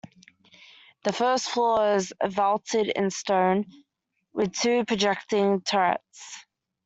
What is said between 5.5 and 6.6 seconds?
turrets.